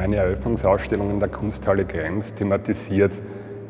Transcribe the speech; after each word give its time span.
Eröffnungsausstellung 0.00 1.10
in 1.10 1.20
der 1.20 1.28
Kunsthalle 1.28 1.84
Krems 1.84 2.34
thematisiert 2.34 3.20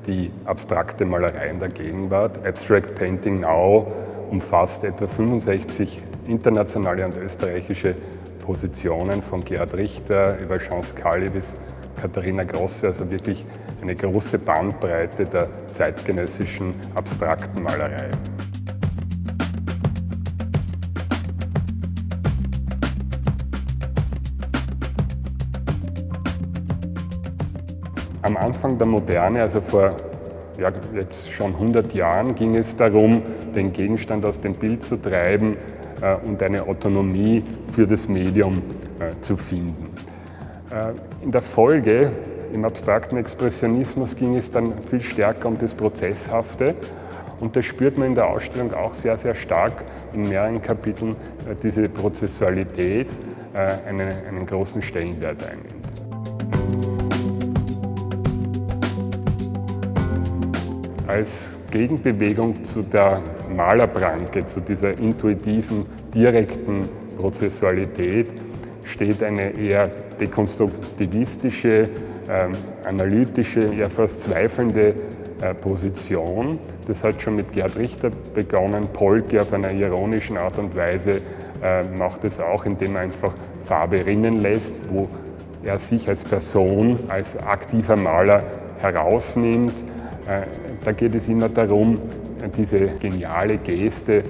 die 0.06 0.30
abstrakte 0.44 1.04
Malerei 1.04 1.50
in 1.50 1.58
der 1.58 1.68
Gegenwart. 1.68 2.44
Abstract 2.46 2.94
Painting 2.94 3.40
Now 3.40 3.86
umfasst 4.30 4.84
etwa 4.84 5.06
65 5.06 6.00
internationale 6.26 7.04
und 7.04 7.16
österreichische 7.16 7.94
Positionen 8.40 9.22
von 9.22 9.44
Gerhard 9.44 9.74
Richter 9.74 10.38
über 10.38 10.58
Jean 10.58 10.82
Scali 10.82 11.28
bis 11.28 11.56
Katharina 12.00 12.44
Grosse, 12.44 12.86
also 12.86 13.10
wirklich 13.10 13.44
eine 13.82 13.94
große 13.94 14.38
Bandbreite 14.38 15.24
der 15.24 15.48
zeitgenössischen 15.66 16.74
abstrakten 16.94 17.62
Malerei. 17.62 18.08
Am 28.22 28.36
Anfang 28.36 28.76
der 28.76 28.86
Moderne, 28.86 29.40
also 29.40 29.60
vor 29.60 29.96
ja, 30.58 30.70
jetzt 30.94 31.32
schon 31.32 31.54
100 31.54 31.94
Jahren, 31.94 32.34
ging 32.34 32.54
es 32.54 32.76
darum, 32.76 33.22
den 33.54 33.72
Gegenstand 33.72 34.26
aus 34.26 34.40
dem 34.40 34.54
Bild 34.54 34.82
zu 34.82 34.96
treiben 34.96 35.56
äh, 36.02 36.16
und 36.26 36.42
eine 36.42 36.62
Autonomie 36.64 37.42
für 37.72 37.86
das 37.86 38.08
Medium 38.08 38.58
äh, 38.98 39.18
zu 39.22 39.38
finden. 39.38 39.88
Äh, 40.70 41.24
in 41.24 41.30
der 41.30 41.40
Folge, 41.40 42.12
im 42.52 42.64
abstrakten 42.64 43.16
Expressionismus, 43.16 44.16
ging 44.16 44.36
es 44.36 44.50
dann 44.50 44.74
viel 44.90 45.00
stärker 45.00 45.48
um 45.48 45.56
das 45.56 45.72
Prozesshafte. 45.72 46.74
Und 47.40 47.56
das 47.56 47.64
spürt 47.64 47.96
man 47.96 48.08
in 48.08 48.14
der 48.14 48.26
Ausstellung 48.26 48.74
auch 48.74 48.92
sehr, 48.92 49.16
sehr 49.16 49.34
stark 49.34 49.84
in 50.12 50.28
mehreren 50.28 50.60
Kapiteln, 50.60 51.12
äh, 51.12 51.54
diese 51.62 51.88
Prozessualität 51.88 53.08
äh, 53.54 53.88
einen, 53.88 54.12
einen 54.28 54.44
großen 54.44 54.82
Stellenwert 54.82 55.42
einnimmt. 55.42 56.09
Als 61.10 61.56
Gegenbewegung 61.72 62.62
zu 62.62 62.82
der 62.82 63.20
Malerpranke, 63.56 64.44
zu 64.44 64.60
dieser 64.60 64.96
intuitiven, 64.96 65.84
direkten 66.14 66.88
Prozessualität, 67.18 68.28
steht 68.84 69.20
eine 69.24 69.50
eher 69.50 69.90
dekonstruktivistische, 70.20 71.88
ähm, 72.28 72.52
analytische, 72.84 73.74
eher 73.74 73.90
fast 73.90 74.20
zweifelnde 74.20 74.94
äh, 75.42 75.52
Position. 75.52 76.60
Das 76.86 77.02
hat 77.02 77.20
schon 77.20 77.34
mit 77.34 77.54
Gerd 77.54 77.76
Richter 77.76 78.12
begonnen. 78.32 78.86
Polke 78.92 79.42
auf 79.42 79.52
einer 79.52 79.72
ironischen 79.72 80.36
Art 80.36 80.60
und 80.60 80.76
Weise 80.76 81.22
äh, 81.60 81.82
macht 81.98 82.22
es 82.22 82.38
auch, 82.38 82.66
indem 82.66 82.94
er 82.94 83.02
einfach 83.02 83.34
Farbe 83.64 84.06
rinnen 84.06 84.42
lässt, 84.42 84.80
wo 84.92 85.08
er 85.64 85.80
sich 85.80 86.08
als 86.08 86.22
Person, 86.22 87.00
als 87.08 87.36
aktiver 87.36 87.96
Maler 87.96 88.44
herausnimmt 88.80 89.74
äh, 89.74 89.89
da 90.84 90.92
geht 90.92 91.14
es 91.14 91.28
immer 91.28 91.48
darum, 91.48 91.98
diese 92.56 92.86
geniale 93.00 93.58
Geste, 93.58 94.24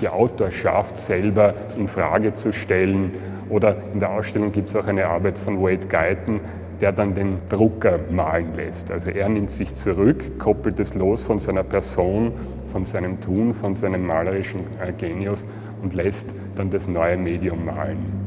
die 0.00 0.08
Autorschaft 0.08 0.98
selber 0.98 1.54
in 1.78 1.88
Frage 1.88 2.34
zu 2.34 2.52
stellen. 2.52 3.12
Oder 3.48 3.76
in 3.92 4.00
der 4.00 4.10
Ausstellung 4.10 4.52
gibt 4.52 4.68
es 4.68 4.76
auch 4.76 4.86
eine 4.86 5.06
Arbeit 5.06 5.38
von 5.38 5.62
Wade 5.62 5.86
Guyton, 5.86 6.40
der 6.80 6.92
dann 6.92 7.14
den 7.14 7.38
Drucker 7.48 7.98
malen 8.10 8.54
lässt. 8.54 8.90
Also 8.90 9.10
er 9.10 9.28
nimmt 9.28 9.50
sich 9.50 9.72
zurück, 9.74 10.38
koppelt 10.38 10.78
es 10.80 10.94
los 10.94 11.22
von 11.22 11.38
seiner 11.38 11.62
Person, 11.62 12.32
von 12.72 12.84
seinem 12.84 13.20
Tun, 13.20 13.54
von 13.54 13.74
seinem 13.74 14.06
malerischen 14.06 14.60
äh, 14.80 14.92
Genius 14.92 15.44
und 15.82 15.94
lässt 15.94 16.34
dann 16.56 16.68
das 16.68 16.86
neue 16.86 17.16
Medium 17.16 17.64
malen. 17.64 18.25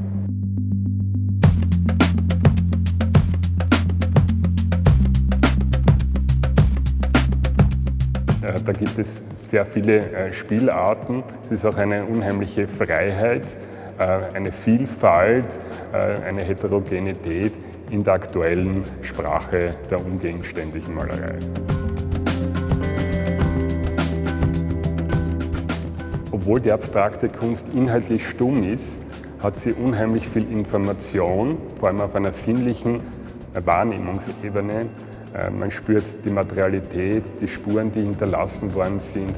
Da 8.69 8.73
gibt 8.73 8.99
es 8.99 9.25
sehr 9.33 9.65
viele 9.65 10.11
äh, 10.11 10.31
Spielarten. 10.31 11.23
Es 11.41 11.49
ist 11.49 11.65
auch 11.65 11.77
eine 11.77 12.05
unheimliche 12.05 12.67
Freiheit, 12.67 13.57
äh, 13.97 14.35
eine 14.35 14.51
Vielfalt, 14.51 15.59
eine 15.91 16.43
Heterogenität 16.43 17.53
in 17.89 18.03
der 18.03 18.13
aktuellen 18.13 18.83
Sprache 19.01 19.73
der 19.89 20.05
ungegenständlichen 20.05 20.93
Malerei. 20.93 21.39
Obwohl 26.31 26.59
die 26.59 26.71
abstrakte 26.71 27.27
Kunst 27.27 27.69
inhaltlich 27.73 28.29
stumm 28.29 28.71
ist, 28.71 29.01
hat 29.41 29.55
sie 29.55 29.73
unheimlich 29.73 30.29
viel 30.29 30.47
Information, 30.51 31.57
vor 31.79 31.87
allem 31.87 32.01
auf 32.01 32.13
einer 32.13 32.31
sinnlichen 32.31 33.01
Wahrnehmungsebene, 33.55 34.81
äh, 34.81 34.85
man 35.57 35.71
spürt 35.71 36.03
die 36.25 36.29
Materialität, 36.29 37.23
die 37.39 37.47
Spuren, 37.47 37.91
die 37.91 38.01
hinterlassen 38.01 38.73
worden 38.73 38.99
sind. 38.99 39.35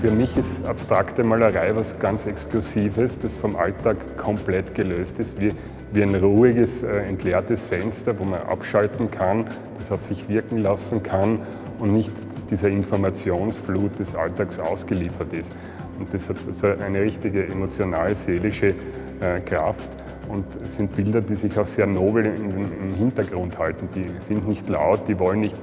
Für 0.00 0.10
mich 0.12 0.34
ist 0.38 0.64
abstrakte 0.64 1.22
Malerei 1.22 1.76
was 1.76 1.98
ganz 1.98 2.24
Exklusives, 2.24 3.18
das 3.18 3.36
vom 3.36 3.54
Alltag 3.54 4.16
komplett 4.16 4.74
gelöst 4.74 5.18
ist, 5.18 5.38
wie, 5.38 5.52
wie 5.92 6.02
ein 6.02 6.14
ruhiges, 6.14 6.82
äh, 6.82 7.02
entleertes 7.02 7.66
Fenster, 7.66 8.18
wo 8.18 8.24
man 8.24 8.40
abschalten 8.40 9.10
kann, 9.10 9.44
das 9.76 9.92
auf 9.92 10.00
sich 10.00 10.26
wirken 10.26 10.56
lassen 10.56 11.02
kann 11.02 11.42
und 11.78 11.92
nicht 11.92 12.12
dieser 12.50 12.68
Informationsflut 12.68 13.98
des 13.98 14.14
Alltags 14.14 14.58
ausgeliefert 14.58 15.34
ist. 15.34 15.52
Und 16.00 16.12
das 16.12 16.28
hat 16.28 16.36
also 16.46 16.66
eine 16.66 17.02
richtige 17.02 17.46
emotional-seelische 17.46 18.74
äh, 19.20 19.40
Kraft 19.44 19.90
und 20.28 20.44
sind 20.68 20.96
Bilder, 20.96 21.20
die 21.20 21.36
sich 21.36 21.58
auch 21.58 21.66
sehr 21.66 21.86
nobel 21.86 22.24
im 22.24 22.94
Hintergrund 22.94 23.58
halten. 23.58 23.88
Die 23.94 24.06
sind 24.20 24.48
nicht 24.48 24.68
laut, 24.68 25.06
die 25.08 25.18
wollen 25.18 25.40
nicht 25.40 25.56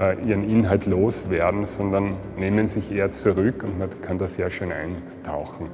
äh, 0.00 0.16
ihren 0.26 0.48
Inhalt 0.48 0.86
loswerden, 0.86 1.66
sondern 1.66 2.16
nehmen 2.38 2.66
sich 2.66 2.90
eher 2.90 3.12
zurück 3.12 3.62
und 3.62 3.78
man 3.78 3.88
kann 4.00 4.18
da 4.18 4.26
sehr 4.26 4.50
schön 4.50 4.72
eintauchen. 4.72 5.68